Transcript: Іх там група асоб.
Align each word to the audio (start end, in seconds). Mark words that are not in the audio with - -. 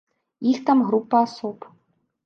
Іх 0.53 0.57
там 0.71 0.83
група 0.89 1.23
асоб. 1.29 1.73